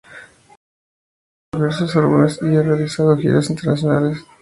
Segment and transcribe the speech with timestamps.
[1.51, 4.17] Además ha grabado diversos álbumes y ha realizado giras internacionales.